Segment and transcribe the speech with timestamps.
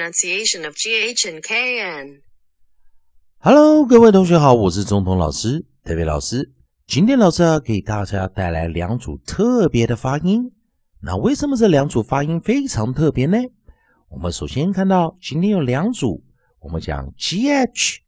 [0.00, 2.22] pronunciation of GH and KN.
[3.36, 6.54] Hello，各位同学好，我是中通老师特别老师。
[6.86, 10.52] 今天老师要给大家带来两组特别的发音。
[11.02, 13.36] 那为什么这两组发音非常特别呢？
[14.08, 16.24] 我们首先看到今天有两组，
[16.60, 17.98] 我们讲 GH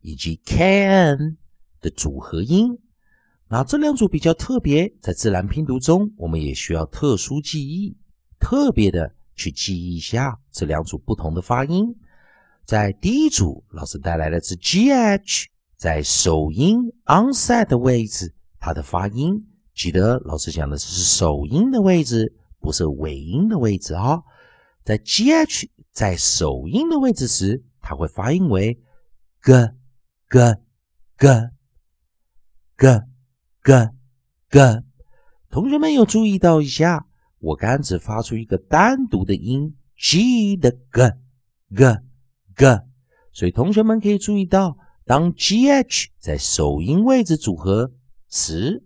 [0.00, 1.36] 以及 KN
[1.80, 2.76] 的组合音。
[3.48, 7.96] 那这两组比较特别，在自然拼读中，我们也需要特殊记忆，
[8.40, 11.94] 特别的去记忆一下这两组不同的发音。
[12.64, 15.44] 在第一组，老师带来的是 GH，
[15.76, 24.20] 在首音 onset 的位置，它的发音，记得老师讲的是首音的位置，不是尾音的位置啊。
[24.82, 28.80] 在 GH 在首音的位置时，它会发音为
[29.40, 29.52] g
[30.28, 30.38] g
[31.18, 31.50] g
[32.76, 32.90] g。
[33.62, 33.90] g
[34.50, 34.82] g，
[35.50, 37.05] 同学们有注意到一下，
[37.46, 41.12] 我刚只发出一个单独的音 g 的 g
[41.76, 41.84] g
[42.56, 42.82] g，
[43.32, 47.92] 所以同学们可以注意到，当 g h 在首音位置组合
[48.28, 48.82] 时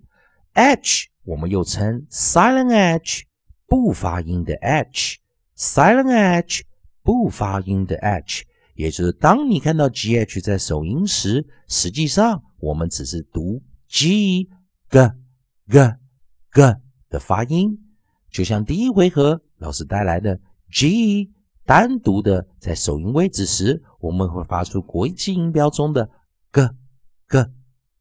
[0.52, 3.24] ，h 我们又称 silent h
[3.66, 6.62] 不发音的 h，silent h
[7.02, 8.44] 不发音的 h，
[8.74, 14.50] 也就是当你看到 g h 在首音时，实际上我们只是读 g。
[14.90, 14.98] g
[15.68, 15.96] g
[16.52, 16.76] g
[17.08, 17.78] 的发音，
[18.30, 21.30] 就像第一回合老师带来的 g
[21.64, 26.08] 单独的在首音位置时，我们会发出国际音标中的
[26.52, 26.68] g
[27.28, 27.44] g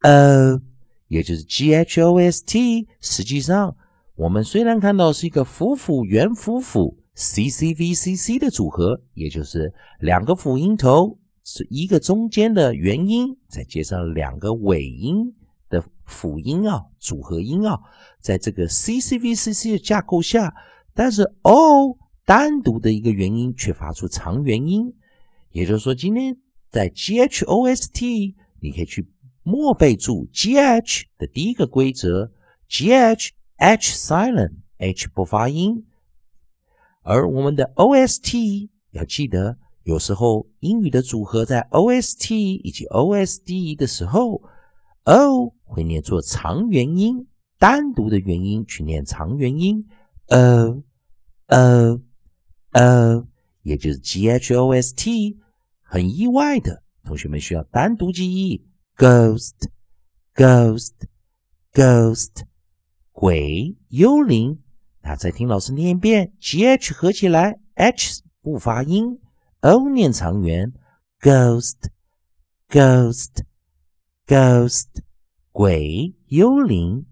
[0.04, 0.62] o。
[1.14, 3.78] 也就是 G H O S T，实际上
[4.16, 15.36] 我们虽然看到是一个辅辅元辅辅 C C V C C 的组合，也就是两个辅音头是一个中间的元音，再接上两个尾音
[15.70, 17.80] 的辅音啊，组合音啊，
[18.20, 20.56] 在这个 C C V C C 的架构下，
[20.96, 21.96] 但是 O
[22.26, 24.92] 单独的一个元音却发出长元音，
[25.52, 26.36] 也就是说，今天
[26.72, 29.13] 在 G H O S T，你可以去。
[29.44, 32.32] 默背注 G H 的第一个规则
[32.70, 35.86] ，G H H silent H 不发音，
[37.02, 44.42] 而我们的 O S T 要记得，有时候英语的组合在 O S T 以及 O S D 的时候
[45.04, 47.28] ，O 会念作长元音，
[47.60, 49.86] 单独的元音去念长元音
[50.28, 50.84] ，O
[51.48, 52.02] O
[52.72, 53.28] O，
[53.62, 55.38] 也就是 G H O S T，
[55.82, 58.66] 很意外的，同学们需要单独记忆。
[58.96, 59.70] Ghost,
[60.36, 60.94] ghost,
[61.74, 62.44] ghost，
[63.12, 64.62] 鬼、幽灵。
[65.02, 69.20] 那再听老师念一遍，G H 合起来，H 不发音
[69.62, 70.74] ，O 念长元。
[71.20, 71.90] Ghost,
[72.70, 73.44] ghost,
[74.28, 74.90] ghost，
[75.52, 77.08] 鬼、幽灵。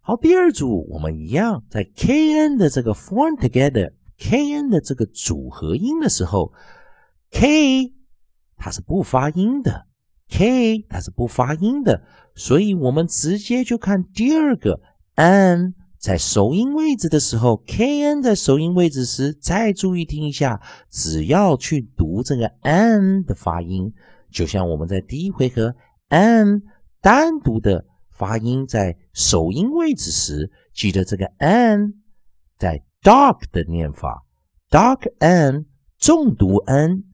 [0.00, 6.52] 好，第二组我们一样，在 K N 的这个 form together，K N 的这个组合音的时候
[7.30, 7.94] ，K
[8.56, 9.86] 它是不发音的。
[10.30, 12.02] K 它是不发音的，
[12.34, 14.80] 所以我们直接就看第二个
[15.16, 23.92] n 在首音位置的时候，k n 在首音位置时，再注意听一下，只要去读这个 n 的发音，
[24.30, 25.74] 就像我们在第一回合
[26.08, 26.62] n
[27.02, 31.94] 单独的发音在首音位置时，记得这个 n
[32.56, 34.24] 在 dog 的念法
[34.70, 35.66] ，dog n
[35.98, 37.04] 重读 n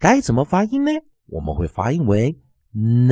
[0.00, 0.90] 该怎么发音呢？
[1.26, 2.38] 我们会发音为
[2.72, 3.10] n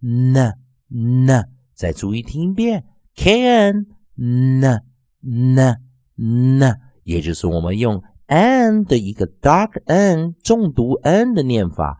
[0.00, 0.54] n
[0.88, 2.84] n，再注意听一遍
[3.14, 4.82] can n
[5.20, 5.78] n
[6.16, 11.98] n，也就是我们用 n 的一个 dark n 重读 n 的念法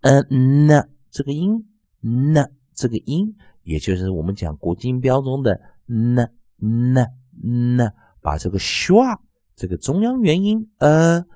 [0.00, 1.66] ，n n 这个音
[2.00, 6.30] n 这个音，也就是我们讲国际音标中的 n
[6.60, 7.06] n
[7.42, 9.18] n，把这个 schwa
[9.56, 11.26] 这个中央元音呃。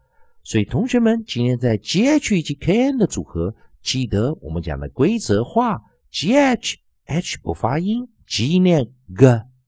[0.42, 9.25] 所以同学们今天在 g h 以及 k n 的组合，记得我们讲的规则化，g h h 不发音 ，g 念 g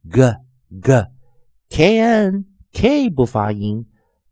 [0.09, 0.35] g
[0.81, 1.11] g。
[1.69, 3.85] K N K 不发音，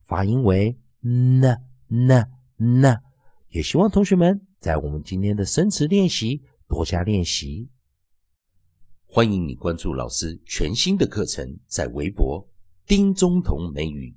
[0.06, 1.44] 发音为 N
[1.90, 2.28] N
[2.58, 3.02] N。
[3.50, 7.70] 也希望同学们在我们今天的生词练习多加练习。
[9.06, 12.48] 欢迎你关注老师全新的课程，在微博
[12.86, 14.16] 丁中同美语。